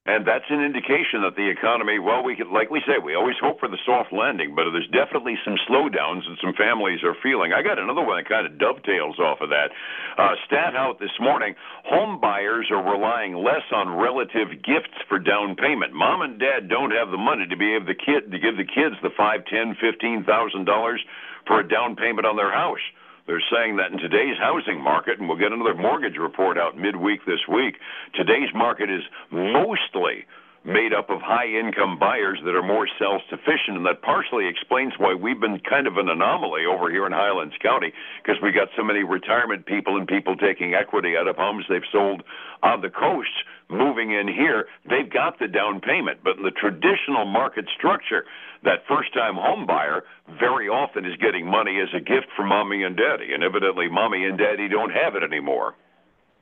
And 0.06 0.26
that's 0.26 0.48
an 0.50 0.64
indication 0.64 1.22
that 1.22 1.36
the 1.36 1.46
economy, 1.52 2.00
well, 2.00 2.24
we 2.24 2.36
could, 2.36 2.48
like 2.48 2.72
we 2.72 2.82
say, 2.88 2.98
we 2.98 3.14
always 3.14 3.36
hope 3.38 3.60
for 3.60 3.68
the 3.68 3.78
soft 3.86 4.12
landing, 4.12 4.56
but 4.56 4.66
there's 4.72 4.88
definitely 4.90 5.36
some 5.46 5.54
slowdowns 5.70 6.26
that 6.26 6.40
some 6.42 6.56
families 6.58 7.04
are 7.04 7.14
feeling. 7.22 7.54
I 7.54 7.62
got 7.62 7.78
another 7.78 8.02
one 8.02 8.18
that 8.18 8.28
kind 8.28 8.48
of 8.48 8.58
dovetails 8.58 9.20
off 9.20 9.42
of 9.42 9.50
that. 9.50 9.70
Uh, 10.18 10.34
stat 10.48 10.74
out 10.74 11.00
this 11.00 11.14
morning 11.20 11.54
home 11.86 12.20
buyers 12.20 12.72
are 12.72 12.82
relying 12.82 13.36
less 13.36 13.68
on 13.76 14.00
relative 14.02 14.50
gifts 14.64 14.98
for 15.08 15.20
down 15.20 15.56
payment. 15.56 15.94
Mom 15.94 16.22
and 16.22 16.40
dad 16.40 16.70
don't 16.70 16.92
have 16.92 17.12
the 17.12 17.18
money 17.20 17.46
to 17.46 17.58
be 17.58 17.76
able 17.76 17.86
to, 17.86 17.96
kid, 17.96 18.32
to 18.32 18.40
give 18.40 18.58
the 18.58 18.66
kids 18.66 18.96
the 19.04 19.14
five, 19.16 19.46
ten, 19.46 19.76
fifteen 19.80 20.24
thousand 20.24 20.66
dollars 20.66 21.04
for 21.46 21.60
a 21.60 21.68
down 21.68 21.96
payment 21.96 22.26
on 22.26 22.36
their 22.36 22.52
house. 22.52 22.82
They're 23.30 23.44
saying 23.54 23.76
that 23.78 23.92
in 23.92 24.00
today's 24.00 24.40
housing 24.42 24.82
market, 24.82 25.20
and 25.20 25.30
we'll 25.30 25.38
get 25.38 25.52
another 25.52 25.76
mortgage 25.76 26.18
report 26.18 26.58
out 26.58 26.76
midweek 26.76 27.28
this 27.28 27.46
week, 27.48 27.76
today's 28.16 28.50
market 28.56 28.90
is 28.90 29.04
mostly 29.30 30.26
made 30.66 30.94
up 30.94 31.10
of 31.10 31.22
high 31.22 31.48
income 31.48 31.98
buyers 31.98 32.40
that 32.44 32.56
are 32.56 32.64
more 32.64 32.88
self 33.00 33.22
sufficient, 33.30 33.78
and 33.78 33.86
that 33.86 34.02
partially 34.02 34.48
explains 34.48 34.94
why 34.98 35.14
we've 35.14 35.40
been 35.40 35.60
kind 35.60 35.88
of 35.88 35.98
an 35.98 36.10
anomaly 36.10 36.66
over 36.66 36.92
here 36.92 37.06
in 37.06 37.12
Highlands 37.12 37.56
County 37.62 37.94
because 38.22 38.42
we 38.42 38.52
got 38.52 38.68
so 38.76 38.84
many 38.84 39.04
retirement 39.04 39.66
people 39.66 39.98
and 39.98 40.08
people 40.08 40.36
taking 40.36 40.74
equity 40.74 41.16
out 41.18 41.28
of 41.28 41.38
homes 41.38 41.66
they've 41.70 41.82
sold 41.92 42.24
on 42.64 42.82
the 42.82 42.90
coast 42.90 43.32
moving 43.70 44.12
in 44.12 44.28
here. 44.28 44.68
They've 44.90 45.10
got 45.10 45.40
the 45.40 45.48
down 45.48 45.80
payment, 45.80 46.20
but 46.24 46.38
in 46.38 46.44
the 46.44 46.52
traditional 46.52 47.26
market 47.26 47.66
structure, 47.78 48.26
that 48.64 48.84
first 48.88 49.14
time 49.14 49.36
home 49.36 49.66
buyer 49.66 50.04
very 50.40 50.68
often 50.68 51.06
is 51.06 51.16
getting 51.22 51.46
money 51.46 51.80
as 51.80 51.90
a 51.96 52.00
gift 52.00 52.28
from 52.36 52.50
mommy 52.50 52.84
and 52.84 52.98
daddy, 52.98 53.34
and 53.34 53.44
evidently 53.44 53.88
mommy 53.90 54.26
and 54.26 54.38
daddy 54.38 54.68
don't 54.68 54.92
have 54.92 55.16
it 55.16 55.24
anymore. 55.24 55.76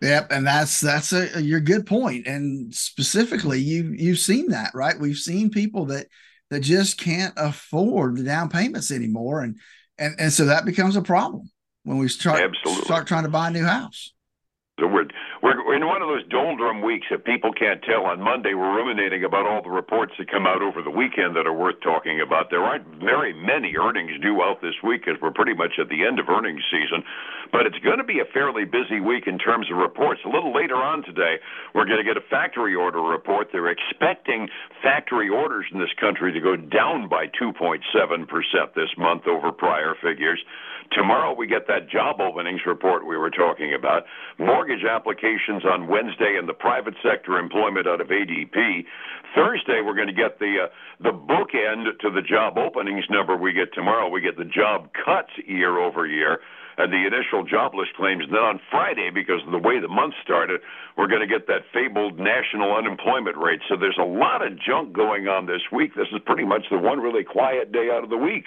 Yep, 0.01 0.32
and 0.32 0.46
that's 0.46 0.80
that's 0.80 1.12
a 1.12 1.42
your 1.42 1.60
good 1.60 1.86
point. 1.86 2.27
And 2.27 2.74
specifically, 2.74 3.60
you 3.60 3.94
you've 3.98 4.20
seen 4.20 4.50
that, 4.50 4.72
right? 4.75 5.00
We've 5.00 5.18
seen 5.18 5.50
people 5.50 5.86
that 5.86 6.08
that 6.50 6.60
just 6.60 7.00
can't 7.00 7.34
afford 7.36 8.18
the 8.18 8.24
down 8.24 8.50
payments 8.50 8.92
anymore, 8.92 9.42
and 9.42 9.58
and 9.98 10.16
and 10.20 10.32
so 10.32 10.46
that 10.46 10.66
becomes 10.66 10.96
a 10.96 11.01
problem 11.01 11.50
when 11.84 11.98
we 11.98 12.08
start 12.10 12.42
Absolutely. 12.42 12.86
start 12.86 13.08
trying 13.08 13.24
to 13.24 13.30
buy 13.30 13.48
a 13.48 13.51
new 13.51 13.66
house. 13.66 14.13
So 14.80 14.86
we're, 14.88 15.08
we're 15.48 15.75
in 15.75 15.86
one 15.88 16.01
of 16.01 16.10
those 16.10 16.27
doldrum 16.27 16.82
weeks 16.82 17.08
that 17.10 17.24
people 17.24 17.54
can't 17.54 17.82
tell. 17.84 18.04
On 18.06 18.20
Monday, 18.20 18.54
we're 18.54 18.75
ruminating 18.75 19.24
about 19.24 19.48
all 19.48 19.62
the 19.63 19.70
reports 19.70 20.12
that 20.20 20.30
come 20.30 20.46
out 20.46 20.62
over 20.62 20.82
the 20.82 20.92
weekend 20.92 21.36
that 21.38 21.48
are 21.48 21.54
worth 21.54 21.80
talking 21.80 22.20
about. 22.20 22.50
There 22.50 22.63
aren't 22.63 22.86
very 23.00 23.32
many 23.32 23.75
earnings 23.77 24.12
due 24.22 24.42
out 24.44 24.62
this 24.62 24.75
week 24.84 25.06
because 25.06 25.22
we're 25.22 25.32
pretty 25.32 25.54
much 25.54 25.80
at 25.80 25.88
the 25.88 26.04
end 26.04 26.20
of 26.20 26.27
earnings 26.27 26.63
season. 26.70 27.04
But 27.51 27.66
it's 27.66 27.80
going 27.80 27.98
to 27.98 28.04
be 28.04 28.20
a 28.20 28.25
fairly 28.25 28.66
busy 28.66 29.00
week 29.00 29.24
in 29.25 29.39
terms 29.39 29.72
of 29.72 29.77
reports. 29.77 30.20
A 30.25 30.30
little 30.30 30.54
later 30.54 30.75
on 30.75 31.04
today, 31.04 31.39
we're 31.74 31.86
going 31.86 32.04
to 32.04 32.04
get 32.04 32.18
a 32.18 32.25
factory 32.30 32.75
order 32.75 33.00
report. 33.01 33.48
They're 33.51 33.72
expecting 33.72 34.50
factory 34.84 35.30
orders 35.30 35.66
in 35.72 35.80
this 35.80 35.94
country 36.00 36.34
to 36.34 36.42
go 36.42 36.58
down 36.58 37.08
by 37.08 37.27
2.7% 37.39 37.80
this 38.75 38.89
month 38.98 39.27
over 39.27 39.54
prior 39.54 39.96
figures. 40.01 40.44
Tomorrow 40.91 41.36
we 41.36 41.48
get 41.48 41.67
that 41.67 41.89
job 41.89 42.22
openings 42.22 42.62
report 42.65 43.06
we 43.06 43.17
were 43.17 43.29
talking 43.29 43.74
about. 43.74 44.03
Mortgage 44.38 44.84
applications 44.84 45.65
on 45.65 45.88
Wednesday 45.88 46.38
in 46.39 46.46
the 46.46 46.53
private 46.53 46.96
sector, 47.03 47.38
employment 47.38 47.88
out 47.88 48.01
of 48.01 48.08
ADP. 48.08 48.86
Thursday 49.36 49.82
we're 49.84 49.96
going 49.96 50.08
to 50.08 50.13
get 50.13 50.39
the 50.39 50.65
uh, 50.65 50.67
the 51.01 51.12
bookend 51.12 51.86
to 52.00 52.10
the 52.10 52.22
job 52.22 52.58
openings 52.58 53.06
number 53.10 53.36
we 53.36 53.53
get 53.53 53.74
tomorrow. 53.74 54.10
We 54.10 54.22
get 54.22 54.38
the 54.38 54.46
job 54.46 54.89
cuts 54.94 55.32
year 55.46 55.77
over 55.79 56.08
year 56.08 56.39
and 56.77 56.94
the 56.94 57.06
initial 57.06 57.44
jobless 57.44 57.89
claims. 57.98 58.24
And 58.24 58.34
then 58.34 58.41
on 58.41 58.60
Friday, 58.70 59.10
because 59.13 59.41
of 59.46 59.51
the 59.51 59.58
way 59.58 59.79
the 59.82 59.88
month 59.88 60.13
started, 60.24 60.62
we're 60.96 61.08
going 61.08 61.22
to 61.22 61.27
get 61.27 61.48
that 61.48 61.65
fabled 61.74 62.20
national 62.20 62.75
unemployment 62.75 63.36
rate. 63.36 63.62
So 63.67 63.75
there's 63.75 63.98
a 64.00 64.06
lot 64.06 64.46
of 64.46 64.53
junk 64.62 64.94
going 64.94 65.27
on 65.27 65.48
this 65.48 65.62
week. 65.72 65.96
This 65.96 66.08
is 66.13 66.22
pretty 66.25 66.46
much 66.46 66.65
the 66.70 66.77
one 66.77 67.00
really 67.00 67.24
quiet 67.24 67.72
day 67.72 67.89
out 67.91 68.03
of 68.03 68.10
the 68.10 68.17
week. 68.17 68.46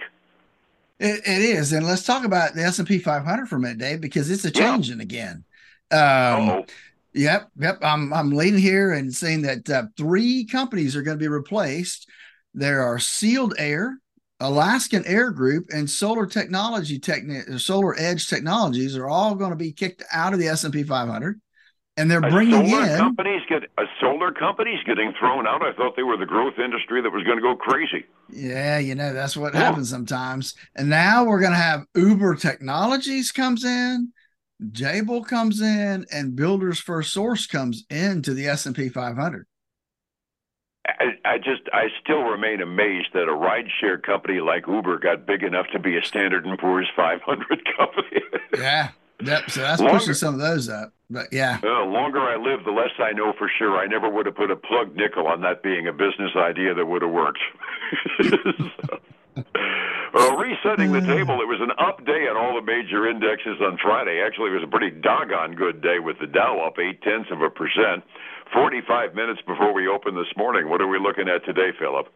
It, 1.00 1.20
it 1.26 1.42
is, 1.42 1.72
and 1.72 1.86
let's 1.86 2.04
talk 2.04 2.24
about 2.24 2.54
the 2.54 2.62
S 2.62 2.78
and 2.78 2.86
P 2.86 2.98
500 2.98 3.48
for 3.48 3.56
a 3.56 3.60
minute, 3.60 3.78
Dave, 3.78 4.00
because 4.00 4.30
it's 4.30 4.44
a 4.44 4.50
changing 4.50 4.98
yeah. 4.98 5.02
again. 5.02 5.44
Um, 5.90 6.64
Yep, 7.12 7.48
yep. 7.58 7.78
I'm 7.82 8.12
I'm 8.12 8.30
leading 8.30 8.60
here 8.60 8.92
and 8.92 9.12
saying 9.12 9.42
that 9.42 9.68
uh, 9.68 9.84
three 9.96 10.44
companies 10.44 10.94
are 10.94 11.02
going 11.02 11.18
to 11.18 11.22
be 11.22 11.28
replaced. 11.28 12.08
There 12.54 12.82
are 12.82 12.98
Sealed 12.98 13.54
Air, 13.58 13.98
Alaskan 14.38 15.04
Air 15.06 15.32
Group, 15.32 15.70
and 15.72 15.90
Solar 15.90 16.26
Technology 16.26 17.00
Techni- 17.00 17.48
SolarEdge 17.48 18.28
Technologies 18.28 18.96
are 18.96 19.08
all 19.08 19.34
going 19.34 19.50
to 19.50 19.56
be 19.56 19.72
kicked 19.72 20.04
out 20.12 20.32
of 20.32 20.38
the 20.38 20.48
S 20.48 20.62
and 20.62 20.72
P 20.72 20.84
500 20.84 21.40
and 22.00 22.10
they're 22.10 22.20
bringing 22.20 22.66
in 22.66 22.98
companies 22.98 23.42
get 23.48 23.64
a 23.78 23.84
solar 24.00 24.32
companies 24.32 24.78
getting 24.86 25.12
thrown 25.18 25.46
out. 25.46 25.62
I 25.62 25.72
thought 25.72 25.96
they 25.96 26.02
were 26.02 26.16
the 26.16 26.26
growth 26.26 26.58
industry 26.58 27.02
that 27.02 27.10
was 27.10 27.24
going 27.24 27.36
to 27.36 27.42
go 27.42 27.54
crazy. 27.54 28.06
Yeah, 28.28 28.78
you 28.78 28.94
know 28.94 29.12
that's 29.12 29.36
what 29.36 29.54
yeah. 29.54 29.60
happens 29.60 29.90
sometimes. 29.90 30.54
And 30.74 30.88
now 30.88 31.24
we're 31.24 31.40
going 31.40 31.52
to 31.52 31.58
have 31.58 31.84
Uber 31.94 32.36
Technologies 32.36 33.32
comes 33.32 33.64
in, 33.64 34.12
Jabil 34.70 35.26
comes 35.26 35.60
in, 35.60 36.06
and 36.12 36.34
Builders 36.34 36.82
FirstSource 36.82 37.48
comes 37.48 37.84
into 37.90 38.34
the 38.34 38.46
S 38.46 38.66
and 38.66 38.74
P 38.74 38.88
500. 38.88 39.46
I, 40.86 40.92
I 41.24 41.38
just 41.38 41.62
I 41.72 41.88
still 42.02 42.22
remain 42.22 42.62
amazed 42.62 43.08
that 43.12 43.24
a 43.24 43.32
rideshare 43.32 44.02
company 44.02 44.40
like 44.40 44.66
Uber 44.66 44.98
got 44.98 45.26
big 45.26 45.42
enough 45.42 45.66
to 45.72 45.78
be 45.78 45.96
a 45.96 46.02
Standard 46.02 46.46
and 46.46 46.58
Poor's 46.58 46.88
500 46.96 47.46
company. 47.76 48.22
yeah, 48.56 48.90
Yep. 49.22 49.50
So 49.50 49.60
that's 49.60 49.80
longer, 49.80 49.98
pushing 49.98 50.14
some 50.14 50.34
of 50.34 50.40
those 50.40 50.68
up. 50.68 50.92
But 51.10 51.32
yeah. 51.32 51.58
The 51.60 51.68
longer 51.68 52.20
I 52.20 52.36
live, 52.36 52.64
the 52.64 52.70
less 52.70 52.94
I 52.98 53.12
know 53.12 53.32
for 53.36 53.50
sure. 53.58 53.76
I 53.76 53.86
never 53.86 54.08
would 54.08 54.26
have 54.26 54.36
put 54.36 54.50
a 54.50 54.56
plug 54.56 54.94
nickel 54.94 55.26
on 55.26 55.40
that 55.42 55.62
being 55.62 55.88
a 55.88 55.92
business 55.92 56.30
idea 56.36 56.72
that 56.74 56.86
would 56.86 57.02
have 57.02 57.10
worked. 57.10 57.40
well, 60.14 60.30
uh, 60.30 60.36
resetting 60.36 60.92
the 60.92 61.00
table, 61.00 61.42
it 61.42 61.50
was 61.50 61.60
an 61.60 61.72
up 61.78 62.06
day 62.06 62.30
on 62.30 62.36
all 62.36 62.54
the 62.54 62.62
major 62.62 63.10
indexes 63.10 63.60
on 63.60 63.76
Friday. 63.82 64.22
Actually, 64.24 64.50
it 64.50 64.62
was 64.62 64.64
a 64.64 64.70
pretty 64.70 64.90
doggone 64.90 65.56
good 65.56 65.82
day 65.82 65.98
with 65.98 66.18
the 66.20 66.26
Dow 66.28 66.64
up 66.64 66.78
eight 66.78 67.02
tenths 67.02 67.30
of 67.32 67.42
a 67.42 67.50
percent. 67.50 68.04
45 68.54 69.14
minutes 69.14 69.40
before 69.46 69.74
we 69.74 69.88
open 69.88 70.14
this 70.14 70.30
morning. 70.36 70.68
What 70.68 70.80
are 70.80 70.88
we 70.88 70.98
looking 70.98 71.28
at 71.28 71.44
today, 71.44 71.70
Phillip? 71.78 72.06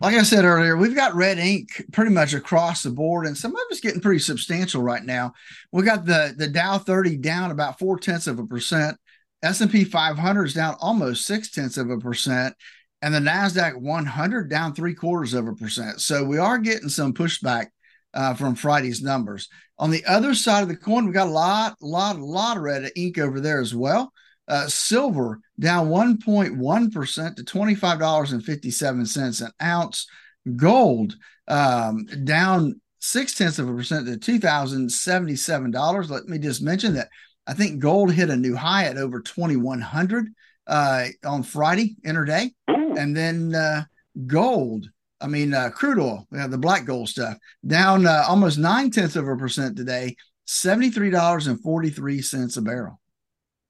Like 0.00 0.14
I 0.14 0.22
said 0.22 0.44
earlier, 0.44 0.76
we've 0.76 0.94
got 0.94 1.14
red 1.14 1.38
ink 1.38 1.68
pretty 1.92 2.10
much 2.10 2.34
across 2.34 2.82
the 2.82 2.90
board, 2.90 3.26
and 3.26 3.36
some 3.36 3.52
of 3.52 3.62
it's 3.70 3.80
getting 3.80 4.00
pretty 4.00 4.18
substantial 4.18 4.82
right 4.82 5.02
now. 5.02 5.32
We 5.72 5.84
got 5.84 6.04
the 6.04 6.34
the 6.36 6.48
Dow 6.48 6.78
30 6.78 7.16
down 7.18 7.50
about 7.50 7.78
four 7.78 7.98
tenths 7.98 8.26
of 8.26 8.38
a 8.38 8.46
percent. 8.46 8.96
S&P 9.42 9.84
500 9.84 10.44
is 10.44 10.54
down 10.54 10.76
almost 10.80 11.26
six 11.26 11.50
tenths 11.50 11.78
of 11.78 11.90
a 11.90 11.98
percent, 11.98 12.54
and 13.00 13.14
the 13.14 13.20
Nasdaq 13.20 13.80
100 13.80 14.50
down 14.50 14.74
three 14.74 14.94
quarters 14.94 15.34
of 15.34 15.46
a 15.46 15.54
percent. 15.54 16.00
So 16.00 16.24
we 16.24 16.38
are 16.38 16.58
getting 16.58 16.88
some 16.88 17.14
pushback 17.14 17.66
uh, 18.12 18.34
from 18.34 18.54
Friday's 18.54 19.02
numbers. 19.02 19.48
On 19.78 19.90
the 19.90 20.04
other 20.06 20.34
side 20.34 20.62
of 20.62 20.68
the 20.68 20.76
coin, 20.76 21.06
we 21.06 21.12
got 21.12 21.28
a 21.28 21.30
lot, 21.30 21.76
lot, 21.80 22.16
a 22.16 22.24
lot 22.24 22.56
of 22.56 22.62
red 22.62 22.90
ink 22.96 23.18
over 23.18 23.40
there 23.40 23.60
as 23.60 23.74
well. 23.74 24.12
Uh, 24.48 24.68
silver 24.68 25.40
down 25.58 25.88
1.1% 25.88 27.36
to 27.36 27.42
$25.57 27.42 29.42
an 29.42 29.50
ounce. 29.60 30.06
Gold 30.54 31.16
um, 31.48 32.06
down 32.24 32.80
six 33.00 33.34
tenths 33.34 33.58
of 33.58 33.68
a 33.68 33.74
percent 33.74 34.06
to 34.06 34.38
$2,077. 34.38 36.10
Let 36.10 36.26
me 36.26 36.38
just 36.38 36.62
mention 36.62 36.94
that 36.94 37.08
I 37.46 37.54
think 37.54 37.80
gold 37.80 38.12
hit 38.12 38.30
a 38.30 38.36
new 38.36 38.54
high 38.56 38.84
at 38.84 38.98
over 38.98 39.20
2100 39.20 40.28
uh, 40.66 41.06
on 41.24 41.42
Friday, 41.42 41.96
interday. 42.04 42.52
And 42.66 43.16
then 43.16 43.54
uh, 43.54 43.84
gold, 44.26 44.90
I 45.20 45.28
mean, 45.28 45.54
uh, 45.54 45.70
crude 45.70 45.98
oil, 45.98 46.26
we 46.30 46.38
have 46.38 46.50
the 46.50 46.58
black 46.58 46.84
gold 46.84 47.08
stuff, 47.08 47.38
down 47.66 48.06
uh, 48.06 48.24
almost 48.28 48.58
nine 48.58 48.90
tenths 48.90 49.16
of 49.16 49.26
a 49.28 49.36
percent 49.36 49.76
today, 49.76 50.16
$73.43 50.48 52.56
a 52.56 52.62
barrel. 52.62 53.00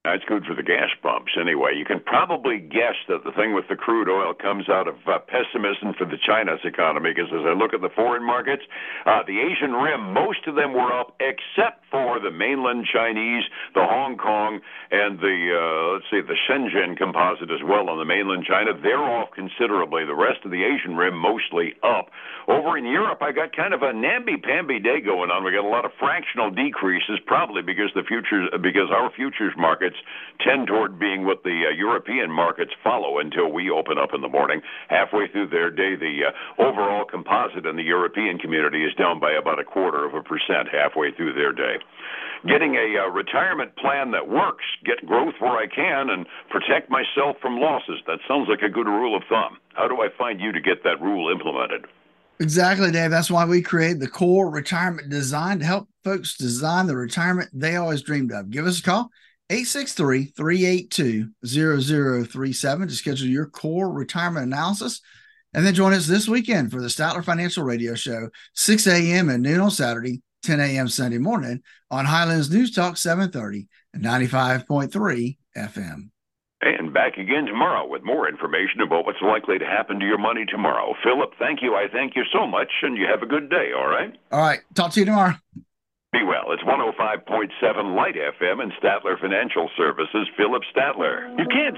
That's 0.06 0.22
good 0.22 0.46
for 0.46 0.54
the 0.54 0.62
gas 0.62 0.94
pumps 1.02 1.34
anyway. 1.34 1.74
You 1.74 1.84
can 1.84 1.98
probably 1.98 2.62
guess 2.62 2.94
that 3.10 3.26
the 3.26 3.34
thing 3.34 3.58
with 3.58 3.66
the 3.66 3.74
crude 3.74 4.06
oil 4.06 4.34
comes 4.38 4.70
out 4.70 4.86
of 4.86 4.94
uh, 5.02 5.18
pessimism 5.26 5.98
for 5.98 6.06
the 6.06 6.14
China's 6.14 6.62
economy 6.62 7.10
because 7.10 7.34
as 7.34 7.42
I 7.42 7.58
look 7.58 7.74
at 7.74 7.82
the 7.82 7.90
foreign 7.90 8.22
markets, 8.22 8.62
uh, 9.02 9.26
the 9.26 9.42
Asian 9.42 9.74
rim, 9.74 10.14
most 10.14 10.46
of 10.46 10.54
them 10.54 10.78
were 10.78 10.94
up 10.94 11.18
except 11.18 11.82
for 11.90 12.22
the 12.22 12.30
mainland 12.30 12.86
Chinese, 12.86 13.42
the 13.74 13.82
Hong 13.82 14.14
Kong, 14.14 14.62
and 14.94 15.18
the, 15.18 15.36
uh, 15.50 15.98
let's 15.98 16.06
see, 16.06 16.22
the 16.22 16.38
Shenzhen 16.46 16.94
composite 16.94 17.50
as 17.50 17.66
well 17.66 17.90
on 17.90 17.98
the 17.98 18.06
mainland 18.06 18.46
China. 18.46 18.78
They're 18.78 19.02
off 19.02 19.34
considerably. 19.34 20.06
The 20.06 20.14
rest 20.14 20.46
of 20.46 20.54
the 20.54 20.62
Asian 20.62 20.94
rim 20.94 21.18
mostly 21.18 21.74
up. 21.82 22.14
Over 22.46 22.78
in 22.78 22.86
Europe, 22.86 23.26
I 23.26 23.32
got 23.34 23.56
kind 23.56 23.74
of 23.74 23.82
a 23.82 23.90
namby-pamby 23.92 24.78
day 24.86 25.02
going 25.02 25.34
on. 25.34 25.42
We 25.42 25.50
got 25.50 25.66
a 25.66 25.68
lot 25.68 25.84
of 25.84 25.90
fractional 25.98 26.54
decreases, 26.54 27.18
probably 27.26 27.62
because 27.62 27.90
the 27.98 28.06
futures, 28.06 28.54
because 28.62 28.94
our 28.94 29.10
futures 29.10 29.52
markets 29.58 29.95
tend 30.44 30.66
toward 30.66 30.98
being 30.98 31.24
what 31.24 31.42
the 31.42 31.64
uh, 31.68 31.74
European 31.76 32.30
markets 32.30 32.72
follow 32.82 33.18
until 33.18 33.52
we 33.52 33.70
open 33.70 33.98
up 33.98 34.10
in 34.14 34.20
the 34.20 34.28
morning. 34.28 34.60
Halfway 34.88 35.28
through 35.28 35.48
their 35.48 35.70
day, 35.70 35.96
the 35.96 36.28
uh, 36.28 36.62
overall 36.62 37.04
composite 37.04 37.66
in 37.66 37.76
the 37.76 37.82
European 37.82 38.38
community 38.38 38.84
is 38.84 38.94
down 38.94 39.20
by 39.20 39.32
about 39.32 39.58
a 39.58 39.64
quarter 39.64 40.04
of 40.04 40.14
a 40.14 40.22
percent 40.22 40.68
halfway 40.70 41.12
through 41.12 41.34
their 41.34 41.52
day. 41.52 41.76
Getting 42.46 42.74
a 42.76 43.02
uh, 43.02 43.10
retirement 43.10 43.74
plan 43.76 44.10
that 44.12 44.28
works, 44.28 44.64
get 44.84 45.04
growth 45.06 45.34
where 45.40 45.56
I 45.56 45.66
can, 45.66 46.10
and 46.10 46.26
protect 46.50 46.90
myself 46.90 47.36
from 47.40 47.58
losses. 47.58 48.00
That 48.06 48.20
sounds 48.28 48.48
like 48.48 48.62
a 48.62 48.68
good 48.68 48.86
rule 48.86 49.16
of 49.16 49.22
thumb. 49.28 49.58
How 49.74 49.88
do 49.88 49.96
I 50.02 50.08
find 50.16 50.40
you 50.40 50.52
to 50.52 50.60
get 50.60 50.84
that 50.84 51.00
rule 51.00 51.30
implemented? 51.30 51.86
Exactly, 52.38 52.90
Dave. 52.92 53.10
That's 53.10 53.30
why 53.30 53.46
we 53.46 53.62
create 53.62 53.98
the 53.98 54.08
core 54.08 54.50
retirement 54.50 55.08
design 55.08 55.60
to 55.60 55.64
help 55.64 55.88
folks 56.04 56.36
design 56.36 56.86
the 56.86 56.96
retirement 56.96 57.48
they 57.52 57.76
always 57.76 58.02
dreamed 58.02 58.30
of. 58.30 58.50
Give 58.50 58.66
us 58.66 58.78
a 58.78 58.82
call, 58.82 59.10
863 59.48 60.24
382 60.36 61.30
0037 62.26 62.88
to 62.88 62.94
schedule 62.94 63.28
your 63.28 63.46
core 63.46 63.90
retirement 63.90 64.46
analysis. 64.46 65.00
And 65.54 65.64
then 65.64 65.74
join 65.74 65.94
us 65.94 66.06
this 66.06 66.28
weekend 66.28 66.70
for 66.70 66.82
the 66.82 66.88
Statler 66.88 67.24
Financial 67.24 67.62
Radio 67.62 67.94
Show, 67.94 68.28
6 68.54 68.86
a.m. 68.88 69.30
and 69.30 69.42
noon 69.42 69.60
on 69.60 69.70
Saturday, 69.70 70.22
10 70.42 70.60
a.m. 70.60 70.88
Sunday 70.88 71.18
morning 71.18 71.62
on 71.90 72.04
Highlands 72.04 72.50
News 72.50 72.74
Talk 72.74 72.96
730 72.96 73.68
and 73.94 74.04
95.3 74.04 75.36
FM. 75.56 76.10
And 76.62 76.92
back 76.92 77.16
again 77.16 77.46
tomorrow 77.46 77.86
with 77.86 78.02
more 78.02 78.28
information 78.28 78.80
about 78.80 79.06
what's 79.06 79.22
likely 79.22 79.58
to 79.58 79.64
happen 79.64 80.00
to 80.00 80.06
your 80.06 80.18
money 80.18 80.44
tomorrow. 80.46 80.94
Phillip, 81.04 81.32
thank 81.38 81.62
you. 81.62 81.74
I 81.74 81.86
thank 81.92 82.16
you 82.16 82.24
so 82.32 82.46
much, 82.46 82.70
and 82.82 82.96
you 82.96 83.06
have 83.06 83.22
a 83.22 83.26
good 83.26 83.48
day, 83.48 83.70
all 83.76 83.86
right? 83.86 84.14
All 84.32 84.40
right. 84.40 84.60
Talk 84.74 84.92
to 84.92 85.00
you 85.00 85.06
tomorrow. 85.06 85.34
Be 86.16 86.24
well. 86.24 86.50
It's 86.52 86.62
105.7 86.62 87.94
Light 87.94 88.14
FM 88.14 88.62
and 88.62 88.72
Statler 88.82 89.20
Financial 89.20 89.68
Services, 89.76 90.26
Phillip 90.34 90.62
Statler. 90.74 91.38
You 91.38 91.44
can't. 91.46 91.76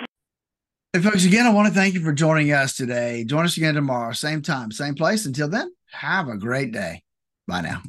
Hey, 0.92 1.00
folks, 1.00 1.24
again, 1.24 1.44
I 1.44 1.50
want 1.50 1.66
to 1.66 1.74
thank 1.74 1.94
you 1.94 2.00
for 2.00 2.12
joining 2.12 2.52
us 2.52 2.76
today. 2.76 3.24
Join 3.24 3.44
us 3.44 3.56
again 3.56 3.74
tomorrow, 3.74 4.12
same 4.12 4.42
time, 4.42 4.70
same 4.70 4.94
place. 4.94 5.26
Until 5.26 5.48
then, 5.48 5.72
have 5.90 6.28
a 6.28 6.36
great 6.36 6.70
day. 6.72 7.02
Bye 7.48 7.62
now. 7.62 7.82